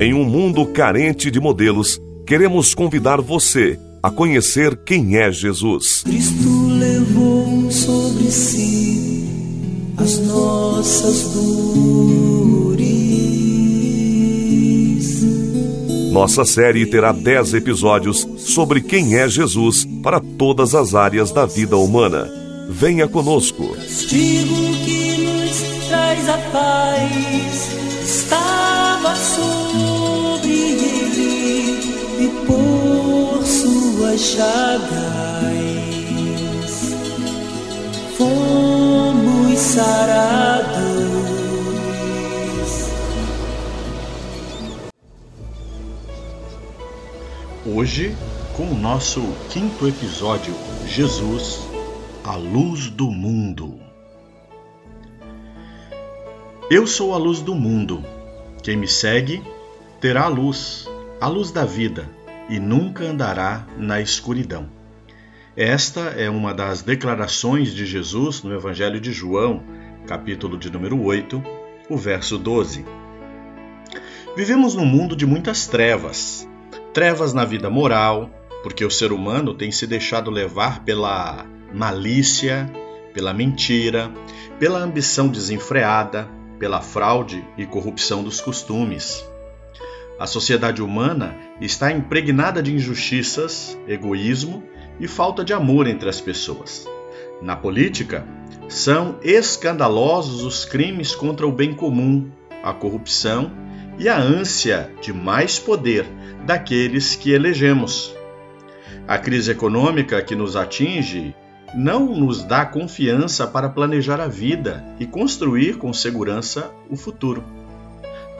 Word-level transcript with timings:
Em 0.00 0.14
um 0.14 0.22
mundo 0.24 0.64
carente 0.64 1.28
de 1.28 1.40
modelos, 1.40 2.00
queremos 2.24 2.72
convidar 2.72 3.20
você 3.20 3.76
a 4.00 4.08
conhecer 4.08 4.76
quem 4.84 5.16
é 5.16 5.32
Jesus. 5.32 6.02
Cristo 6.02 6.68
levou 6.68 7.68
sobre 7.68 8.30
si 8.30 9.26
as 9.96 10.20
nossas 10.20 11.34
dores. 11.34 12.88
Nossa 16.12 16.44
série 16.44 16.86
terá 16.86 17.10
10 17.10 17.54
episódios 17.54 18.24
sobre 18.36 18.80
quem 18.80 19.16
é 19.16 19.28
Jesus 19.28 19.84
para 20.00 20.20
todas 20.20 20.76
as 20.76 20.94
áreas 20.94 21.32
da 21.32 21.44
vida 21.44 21.76
humana. 21.76 22.30
Venha 22.70 23.08
conosco. 23.08 23.74
Castigo 23.74 24.54
que 24.84 25.16
nos 25.24 25.88
traz 25.88 26.28
a 26.28 26.38
paz 26.52 27.68
estava 28.04 29.14
sobre 29.16 29.87
suas 33.48 34.20
chagas 34.20 35.58
fomos 38.18 39.58
sarados. 39.58 40.78
Hoje, 47.64 48.14
com 48.56 48.64
o 48.64 48.74
nosso 48.74 49.22
quinto 49.50 49.86
episódio, 49.86 50.54
Jesus, 50.86 51.60
a 52.24 52.34
luz 52.34 52.90
do 52.90 53.10
mundo. 53.10 53.78
Eu 56.70 56.86
sou 56.86 57.14
a 57.14 57.18
luz 57.18 57.40
do 57.40 57.54
mundo. 57.54 58.04
Quem 58.62 58.76
me 58.76 58.88
segue 58.88 59.42
terá 60.00 60.24
a 60.24 60.28
luz, 60.28 60.88
a 61.20 61.28
luz 61.28 61.50
da 61.50 61.64
vida, 61.64 62.08
e 62.48 62.58
nunca 62.58 63.04
andará 63.04 63.66
na 63.76 64.00
escuridão. 64.00 64.68
Esta 65.56 66.00
é 66.10 66.30
uma 66.30 66.54
das 66.54 66.82
declarações 66.82 67.74
de 67.74 67.84
Jesus 67.84 68.42
no 68.42 68.54
Evangelho 68.54 69.00
de 69.00 69.12
João, 69.12 69.62
capítulo 70.06 70.56
de 70.56 70.70
número 70.70 71.02
8, 71.02 71.42
o 71.90 71.96
verso 71.96 72.38
12. 72.38 72.84
Vivemos 74.36 74.74
num 74.74 74.86
mundo 74.86 75.16
de 75.16 75.26
muitas 75.26 75.66
trevas. 75.66 76.48
Trevas 76.94 77.34
na 77.34 77.44
vida 77.44 77.68
moral, 77.68 78.30
porque 78.62 78.84
o 78.84 78.90
ser 78.90 79.12
humano 79.12 79.52
tem 79.52 79.72
se 79.72 79.86
deixado 79.86 80.30
levar 80.30 80.84
pela 80.84 81.44
malícia, 81.74 82.70
pela 83.12 83.34
mentira, 83.34 84.10
pela 84.58 84.78
ambição 84.78 85.28
desenfreada, 85.28 86.28
pela 86.58 86.80
fraude 86.80 87.44
e 87.56 87.66
corrupção 87.66 88.22
dos 88.22 88.40
costumes. 88.40 89.24
A 90.18 90.26
sociedade 90.26 90.82
humana 90.82 91.36
está 91.60 91.92
impregnada 91.92 92.60
de 92.60 92.74
injustiças, 92.74 93.78
egoísmo 93.86 94.64
e 94.98 95.06
falta 95.06 95.44
de 95.44 95.52
amor 95.52 95.86
entre 95.86 96.08
as 96.08 96.20
pessoas. 96.20 96.88
Na 97.40 97.54
política, 97.54 98.26
são 98.68 99.16
escandalosos 99.22 100.42
os 100.42 100.64
crimes 100.64 101.14
contra 101.14 101.46
o 101.46 101.52
bem 101.52 101.72
comum, 101.72 102.28
a 102.64 102.72
corrupção 102.72 103.52
e 103.96 104.08
a 104.08 104.18
ânsia 104.18 104.92
de 105.00 105.12
mais 105.12 105.56
poder 105.58 106.04
daqueles 106.44 107.14
que 107.14 107.30
elegemos. 107.30 108.12
A 109.06 109.18
crise 109.18 109.52
econômica 109.52 110.20
que 110.20 110.34
nos 110.34 110.56
atinge 110.56 111.32
não 111.74 112.06
nos 112.06 112.42
dá 112.42 112.66
confiança 112.66 113.46
para 113.46 113.68
planejar 113.68 114.20
a 114.20 114.26
vida 114.26 114.84
e 114.98 115.06
construir 115.06 115.78
com 115.78 115.92
segurança 115.92 116.72
o 116.90 116.96
futuro. 116.96 117.44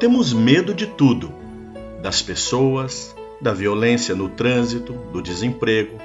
Temos 0.01 0.33
medo 0.33 0.75
de 0.75 0.87
tudo: 0.87 1.33
das 2.03 2.23
pessoas, 2.23 3.15
da 3.41 3.53
violência 3.53 4.15
no 4.15 4.29
trânsito, 4.29 4.93
do 5.13 5.23
desemprego, 5.23 5.99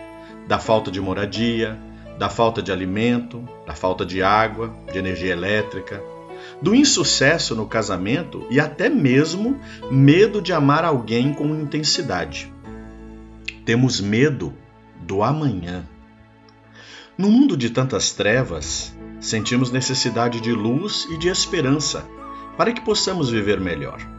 da 0.47 0.59
falta 0.59 0.91
de 0.91 0.99
moradia, 0.99 1.79
da 2.17 2.29
falta 2.29 2.61
de 2.61 2.71
alimento, 2.71 3.47
da 3.65 3.73
falta 3.73 4.05
de 4.05 4.21
água, 4.21 4.73
de 4.91 4.97
energia 4.97 5.31
elétrica, 5.31 6.01
do 6.61 6.75
insucesso 6.75 7.55
no 7.55 7.65
casamento 7.65 8.45
e 8.49 8.59
até 8.59 8.89
mesmo 8.89 9.59
medo 9.89 10.41
de 10.41 10.53
amar 10.53 10.85
alguém 10.85 11.33
com 11.33 11.55
intensidade. 11.55 12.51
Temos 13.65 13.99
medo 13.99 14.53
do 15.01 15.23
amanhã. 15.23 15.83
No 17.17 17.29
mundo 17.29 17.55
de 17.55 17.69
tantas 17.69 18.11
trevas, 18.11 18.95
sentimos 19.19 19.71
necessidade 19.71 20.41
de 20.41 20.51
luz 20.51 21.07
e 21.11 21.17
de 21.17 21.29
esperança 21.29 22.05
para 22.57 22.71
que 22.71 22.81
possamos 22.81 23.29
viver 23.29 23.59
melhor. 23.59 24.12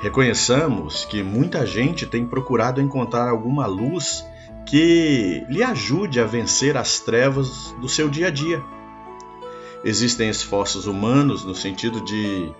Reconheçamos 0.00 1.04
que 1.04 1.22
muita 1.22 1.66
gente 1.66 2.06
tem 2.06 2.26
procurado 2.26 2.80
encontrar 2.80 3.28
alguma 3.28 3.66
luz 3.66 4.24
que 4.66 5.44
lhe 5.48 5.62
ajude 5.62 6.20
a 6.20 6.24
vencer 6.24 6.76
as 6.76 7.00
trevas 7.00 7.74
do 7.80 7.88
seu 7.88 8.08
dia 8.08 8.28
a 8.28 8.30
dia. 8.30 8.62
Existem 9.84 10.28
esforços 10.28 10.86
humanos 10.86 11.44
no 11.44 11.54
sentido 11.54 12.00
de, 12.04 12.52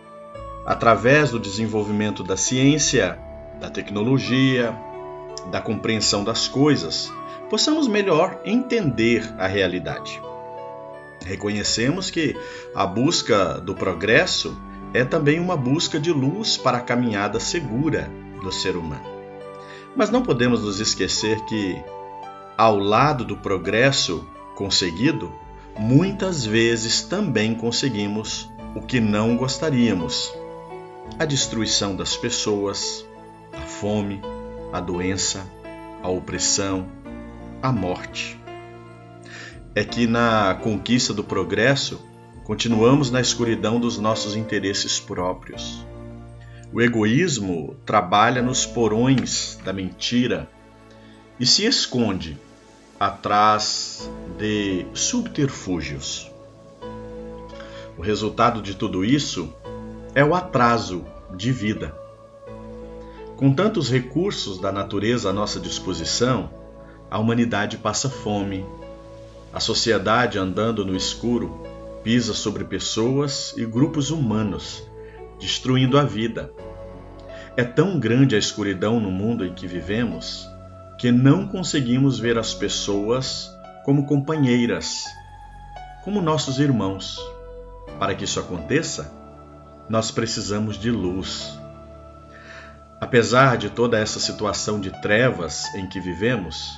através 0.67 1.31
do 1.31 1.39
desenvolvimento 1.39 2.25
da 2.25 2.37
ciência, 2.37 3.19
da 3.61 3.71
tecnologia, 3.71 4.77
da 5.51 5.61
compreensão 5.61 6.25
das 6.25 6.49
coisas, 6.49 7.13
possamos 7.49 7.87
melhor 7.87 8.41
entender 8.45 9.23
a 9.39 9.47
realidade. 9.47 10.21
Reconhecemos 11.25 12.11
que 12.11 12.37
a 12.75 12.85
busca 12.87 13.61
do 13.61 13.75
progresso 13.75 14.57
é 14.95 15.05
também 15.05 15.41
uma 15.41 15.57
busca 15.57 15.99
de 15.99 16.13
luz 16.13 16.57
para 16.57 16.79
a 16.79 16.83
caminhada 16.83 17.41
segura 17.41 18.11
do 18.43 18.53
ser 18.53 18.77
humano. 18.77 19.05
Mas 19.97 20.11
não 20.11 20.23
podemos 20.23 20.63
nos 20.63 20.81
esquecer 20.81 21.41
que, 21.45 21.83
ao 22.57 22.79
lado 22.79 23.25
do 23.25 23.37
progresso 23.37 24.27
conseguido, 24.55 25.33
muitas 25.79 26.45
vezes 26.45 27.03
também 27.03 27.55
conseguimos 27.55 28.51
o 28.75 28.81
que 28.81 29.01
não 29.01 29.37
gostaríamos: 29.37 30.33
a 31.19 31.25
destruição 31.25 31.95
das 31.95 32.17
pessoas, 32.17 33.07
a 33.53 33.61
fome, 33.61 34.21
a 34.73 34.81
doença, 34.81 35.47
a 36.03 36.09
opressão, 36.09 36.87
a 37.63 37.71
morte. 37.71 38.41
É 39.75 39.85
que 39.85 40.07
na 40.07 40.55
conquista 40.63 41.15
do 41.15 41.25
progresso, 41.25 42.01
continuamos 42.45 43.11
na 43.11 43.21
escuridão 43.21 43.79
dos 43.79 43.99
nossos 43.99 44.35
interesses 44.35 44.99
próprios. 44.99 45.85
O 46.73 46.81
egoísmo 46.81 47.77
trabalha 47.87 48.43
nos 48.43 48.67
porões 48.67 49.59
da 49.65 49.73
mentira 49.73 50.49
e 51.39 51.47
se 51.47 51.65
esconde 51.65 52.39
atrás 52.99 54.11
de 54.39 54.87
subterfúgios. 54.95 56.31
O 57.97 58.03
resultado 58.03 58.63
de 58.63 58.75
tudo 58.75 59.05
isso 59.05 59.53
é 60.15 60.25
o 60.25 60.35
atraso 60.35 61.05
de 61.37 61.53
vida. 61.53 61.95
Com 63.37 63.53
tantos 63.53 63.91
recursos 63.91 64.59
da 64.59 64.73
natureza 64.73 65.31
à 65.31 65.33
nossa 65.33 65.61
disposição, 65.61 66.51
a 67.11 67.19
humanidade 67.19 67.77
passa 67.77 68.09
fome. 68.09 68.65
A 69.53 69.61
sociedade, 69.61 70.39
andando 70.39 70.85
no 70.85 70.97
escuro, 70.97 71.72
pisa 72.03 72.35
sobre 72.35 72.65
pessoas 72.65 73.55
e 73.57 73.65
grupos 73.65 74.11
humanos, 74.11 74.83
destruindo 75.39 75.99
a 75.99 76.05
vida. 76.05 76.53
É 77.57 77.65
tão 77.65 78.01
grande 78.01 78.35
a 78.35 78.39
escuridão 78.39 78.99
no 79.01 79.11
mundo 79.11 79.45
em 79.45 79.55
que 79.55 79.67
vivemos 79.67 80.49
que 81.03 81.11
não 81.11 81.49
conseguimos 81.49 82.21
ver 82.21 82.39
as 82.39 82.55
pessoas 82.55 83.51
como 83.85 84.07
companheiras, 84.07 85.05
como 86.05 86.23
nossos 86.23 86.61
irmãos. 86.61 87.19
Para 87.99 88.15
que 88.15 88.23
isso 88.23 88.39
aconteça, 88.39 89.13
nós 89.89 90.13
precisamos 90.13 90.79
de 90.79 90.93
luz. 90.93 91.59
Apesar 93.01 93.57
de 93.57 93.69
toda 93.69 93.99
essa 93.99 94.21
situação 94.21 94.81
de 94.81 94.93
trevas 95.03 95.65
em 95.75 95.89
que 95.89 95.99
vivemos, 95.99 96.73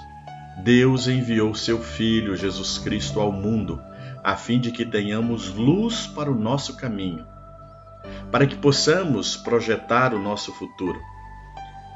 Deus 0.63 1.07
enviou 1.07 1.55
seu 1.55 1.83
Filho 1.83 2.35
Jesus 2.35 2.79
Cristo 2.79 3.21
ao 3.21 3.31
mundo, 3.31 3.83
a 4.25 4.37
fim 4.37 4.59
de 4.59 4.73
que 4.73 4.87
tenhamos 4.87 5.55
luz 5.55 6.07
para 6.07 6.33
o 6.33 6.35
nosso 6.35 6.79
caminho, 6.79 7.27
para 8.33 8.47
que 8.47 8.57
possamos 8.57 9.37
projetar 9.37 10.15
o 10.15 10.19
nosso 10.19 10.51
futuro. 10.55 10.99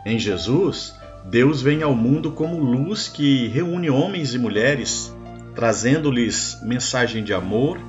Em 0.05 0.19
Jesus, 0.19 0.95
Deus 1.25 1.63
vem 1.63 1.83
ao 1.83 1.95
mundo 1.95 2.33
como 2.33 2.59
luz 2.59 3.09
que 3.09 3.49
reúne 3.49 3.89
homens 3.89 4.35
e 4.35 4.39
mulheres, 4.39 5.17
trazendo-lhes 5.55 6.61
mensagem 6.63 7.25
de 7.25 7.33
amor 7.33 7.81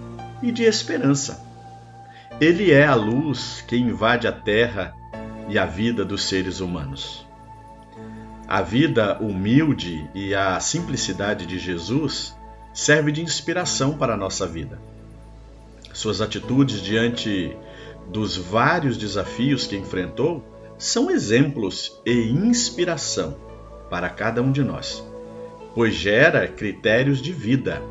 e 0.42 0.54
de 0.54 0.64
esperança. 0.64 1.46
Ele 2.40 2.72
é 2.72 2.86
a 2.86 2.96
luz 2.96 3.62
que 3.68 3.76
invade 3.76 4.26
a 4.26 4.32
terra 4.32 4.96
e 5.50 5.60
a 5.60 5.66
vida 5.66 6.06
dos 6.06 6.24
seres 6.24 6.62
humanos. 6.62 7.28
A 8.48 8.62
vida 8.62 9.20
humilde 9.20 10.10
e 10.16 10.34
a 10.34 10.58
simplicidade 10.62 11.46
de 11.46 11.60
Jesus 11.60 12.39
serve 12.80 13.12
de 13.12 13.22
inspiração 13.22 13.98
para 13.98 14.14
a 14.14 14.18
nossa 14.18 14.48
vida. 14.48 14.80
Suas 15.94 16.22
atitudes 16.22 16.82
diante 16.82 17.54
dos 18.08 18.38
vários 18.38 18.96
desafios 18.96 19.68
que 19.68 19.76
enfrentou 19.76 20.42
são 20.78 21.12
exemplos 21.12 22.00
e 22.06 22.30
inspiração 22.30 23.36
para 23.90 24.10
cada 24.10 24.42
um 24.42 24.50
de 24.50 24.64
nós, 24.64 25.04
pois 25.76 25.94
gera 25.94 26.48
critérios 26.48 27.22
de 27.22 27.34
vida. 27.34 27.82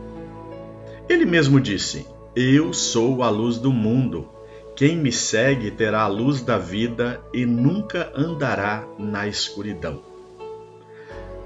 Ele 1.07 1.27
mesmo 1.27 1.61
disse: 1.61 2.07
Eu 2.35 2.73
sou 2.73 3.23
a 3.23 3.29
luz 3.29 3.59
do 3.59 3.71
mundo. 3.71 4.27
Quem 4.75 4.97
me 4.97 5.13
segue 5.13 5.71
terá 5.71 6.03
a 6.03 6.09
luz 6.09 6.41
da 6.41 6.57
vida 6.57 7.21
e 7.35 7.45
nunca 7.45 8.11
andará 8.17 8.87
na 8.99 9.29
escuridão. 9.29 10.01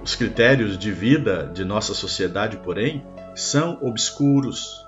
Os 0.00 0.14
critérios 0.14 0.78
de 0.78 0.92
vida 0.92 1.50
de 1.52 1.64
nossa 1.64 1.92
sociedade, 1.92 2.58
porém, 2.58 3.04
são 3.34 3.78
obscuros, 3.80 4.86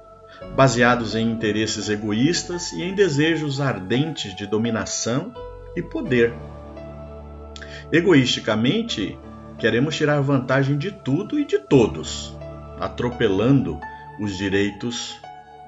baseados 0.54 1.14
em 1.14 1.30
interesses 1.30 1.88
egoístas 1.88 2.72
e 2.72 2.82
em 2.82 2.94
desejos 2.94 3.60
ardentes 3.60 4.34
de 4.34 4.46
dominação 4.46 5.32
e 5.76 5.82
poder. 5.82 6.34
Egoisticamente, 7.90 9.18
queremos 9.58 9.96
tirar 9.96 10.20
vantagem 10.20 10.76
de 10.76 10.90
tudo 10.90 11.38
e 11.38 11.44
de 11.44 11.58
todos, 11.58 12.36
atropelando 12.78 13.78
os 14.20 14.36
direitos 14.36 15.16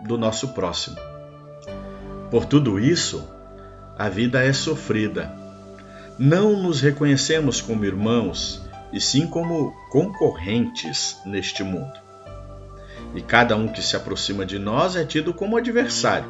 do 0.04 0.18
nosso 0.18 0.48
próximo. 0.48 0.96
Por 2.30 2.44
tudo 2.44 2.78
isso, 2.78 3.28
a 3.98 4.08
vida 4.08 4.42
é 4.44 4.52
sofrida. 4.52 5.34
Não 6.18 6.62
nos 6.62 6.80
reconhecemos 6.80 7.60
como 7.60 7.84
irmãos, 7.84 8.62
e 8.92 9.00
sim 9.00 9.26
como 9.26 9.72
concorrentes 9.90 11.20
neste 11.26 11.62
mundo. 11.62 12.05
E 13.14 13.20
cada 13.22 13.56
um 13.56 13.68
que 13.68 13.82
se 13.82 13.96
aproxima 13.96 14.44
de 14.44 14.58
nós 14.58 14.96
é 14.96 15.04
tido 15.04 15.32
como 15.32 15.56
adversário, 15.56 16.28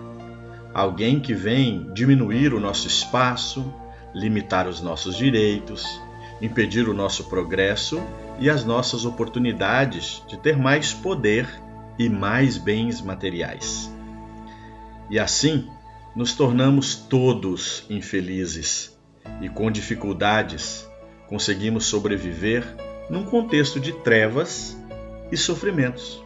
alguém 0.72 1.18
que 1.18 1.34
vem 1.34 1.90
diminuir 1.92 2.54
o 2.54 2.60
nosso 2.60 2.86
espaço, 2.86 3.72
limitar 4.14 4.68
os 4.68 4.80
nossos 4.80 5.16
direitos, 5.16 5.84
impedir 6.40 6.88
o 6.88 6.94
nosso 6.94 7.24
progresso 7.24 8.00
e 8.38 8.50
as 8.50 8.64
nossas 8.64 9.04
oportunidades 9.04 10.22
de 10.28 10.36
ter 10.36 10.56
mais 10.56 10.92
poder 10.92 11.48
e 11.98 12.08
mais 12.08 12.56
bens 12.56 13.00
materiais. 13.00 13.90
E 15.08 15.18
assim, 15.18 15.68
nos 16.14 16.34
tornamos 16.34 16.94
todos 16.94 17.84
infelizes 17.88 18.96
e 19.40 19.48
com 19.48 19.70
dificuldades 19.70 20.88
conseguimos 21.28 21.86
sobreviver 21.86 22.64
num 23.10 23.24
contexto 23.24 23.78
de 23.78 23.92
trevas 23.92 24.76
e 25.30 25.36
sofrimentos. 25.36 26.25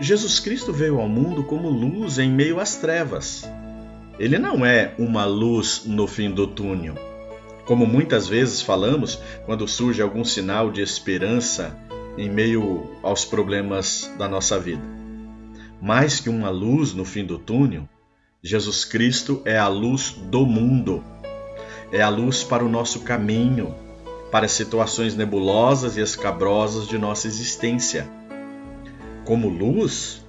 Jesus 0.00 0.40
Cristo 0.40 0.72
veio 0.72 1.00
ao 1.00 1.08
mundo 1.08 1.44
como 1.44 1.68
luz 1.68 2.18
em 2.18 2.30
meio 2.30 2.60
às 2.60 2.76
trevas. 2.76 3.48
Ele 4.18 4.38
não 4.38 4.64
é 4.64 4.94
uma 4.98 5.24
luz 5.24 5.82
no 5.84 6.06
fim 6.06 6.30
do 6.30 6.46
túnel 6.46 6.94
como 7.64 7.86
muitas 7.86 8.28
vezes 8.28 8.60
falamos 8.60 9.18
quando 9.46 9.66
surge 9.66 10.02
algum 10.02 10.24
sinal 10.24 10.70
de 10.70 10.82
esperança 10.82 11.76
em 12.16 12.28
meio 12.28 12.90
aos 13.02 13.24
problemas 13.24 14.10
da 14.18 14.28
nossa 14.28 14.58
vida. 14.58 14.82
Mais 15.80 16.20
que 16.20 16.28
uma 16.28 16.50
luz 16.50 16.92
no 16.92 17.04
fim 17.04 17.24
do 17.24 17.38
túnel, 17.38 17.88
Jesus 18.42 18.84
Cristo 18.84 19.42
é 19.44 19.58
a 19.58 19.68
luz 19.68 20.14
do 20.30 20.46
mundo. 20.46 21.02
É 21.90 22.02
a 22.02 22.08
luz 22.08 22.42
para 22.42 22.64
o 22.64 22.68
nosso 22.68 23.00
caminho, 23.00 23.74
para 24.30 24.46
as 24.46 24.52
situações 24.52 25.14
nebulosas 25.14 25.96
e 25.96 26.00
escabrosas 26.00 26.86
de 26.86 26.98
nossa 26.98 27.26
existência. 27.26 28.08
Como 29.24 29.48
luz, 29.48 30.24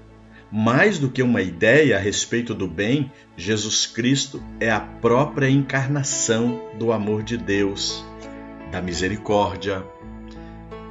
mais 0.49 0.97
do 0.97 1.09
que 1.09 1.21
uma 1.21 1.41
ideia 1.41 1.97
a 1.97 1.99
respeito 1.99 2.53
do 2.53 2.65
bem, 2.65 3.11
Jesus 3.35 3.85
Cristo 3.85 4.41
é 4.57 4.71
a 4.71 4.79
própria 4.79 5.49
encarnação 5.49 6.61
do 6.79 6.93
amor 6.93 7.21
de 7.21 7.37
Deus, 7.37 8.05
da 8.71 8.81
misericórdia. 8.81 9.83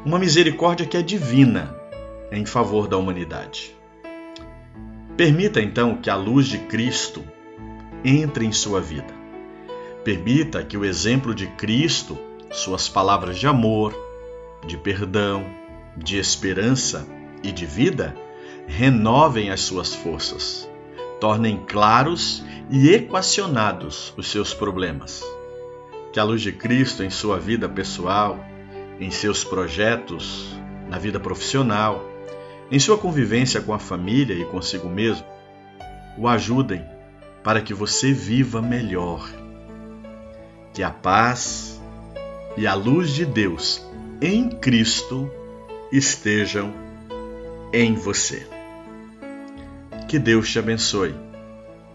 Uma 0.05 0.19
misericórdia 0.19 0.85
que 0.85 0.99
é 0.99 1.03
divina 1.03 1.75
em 2.31 2.45
favor 2.45 2.87
da 2.89 2.99
humanidade. 2.99 3.75
Permita 5.17 5.63
então 5.63 5.97
que 5.97 6.11
a 6.11 6.17
luz 6.17 6.47
de 6.47 6.59
Cristo 6.59 7.25
entre 8.05 8.45
em 8.45 8.53
sua 8.53 8.83
vida. 8.83 9.15
Permita 10.05 10.63
que 10.63 10.77
o 10.77 10.85
exemplo 10.85 11.35
de 11.35 11.47
Cristo, 11.47 12.19
suas 12.53 12.87
palavras 12.87 13.39
de 13.39 13.47
amor, 13.47 13.95
de 14.67 14.77
perdão, 14.77 15.47
de 15.97 16.19
esperança 16.19 17.07
e 17.45 17.53
de 17.53 17.67
vida, 17.67 18.17
renovem 18.67 19.51
as 19.51 19.61
suas 19.61 19.95
forças, 19.95 20.69
tornem 21.21 21.59
claros 21.69 22.43
e 22.71 22.89
equacionados 22.89 24.13
os 24.17 24.29
seus 24.29 24.55
problemas. 24.55 25.23
Que 26.13 26.19
a 26.19 26.25
luz 26.25 26.41
de 26.41 26.53
Cristo 26.53 27.05
em 27.05 27.11
sua 27.11 27.39
vida 27.39 27.69
pessoal, 27.69 28.39
em 28.99 29.11
seus 29.11 29.45
projetos, 29.45 30.57
na 30.89 30.99
vida 30.99 31.21
profissional, 31.21 32.03
em 32.71 32.79
sua 32.79 32.97
convivência 32.97 33.61
com 33.61 33.75
a 33.75 33.79
família 33.79 34.35
e 34.35 34.45
consigo 34.47 34.89
mesmo, 34.89 35.27
o 36.17 36.27
ajudem 36.27 36.83
para 37.43 37.61
que 37.61 37.75
você 37.75 38.13
viva 38.13 38.63
melhor. 38.63 39.29
Que 40.73 40.83
a 40.83 40.91
paz 40.91 41.81
e 42.57 42.67
a 42.67 42.75
luz 42.75 43.11
de 43.11 43.27
Deus 43.27 43.87
em 44.21 44.49
Cristo 44.49 45.31
estejam 45.93 46.84
em 47.75 47.95
você. 47.97 48.47
Que 50.07 50.17
Deus 50.17 50.49
te 50.49 50.61
abençoe. 50.61 51.13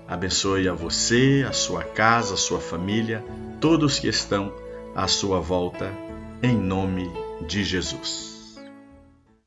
Abençoe 0.06 0.68
a 0.68 0.74
você, 0.74 1.46
a 1.48 1.54
sua 1.54 1.86
casa, 1.86 2.34
a 2.34 2.38
sua 2.38 2.60
família, 2.60 3.24
todos 3.62 3.98
que 3.98 4.10
estão 4.10 4.54
à 4.94 5.08
sua 5.08 5.40
volta, 5.40 5.94
em 6.44 6.58
nome 6.58 7.10
de 7.48 7.64
Jesus. 7.64 8.39